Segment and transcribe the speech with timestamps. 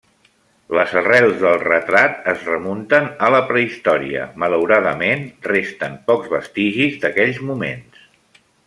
[0.77, 8.05] Les arrels del retrat es remunten a la prehistòria, malauradament resten pocs vestigis d'aquells moments.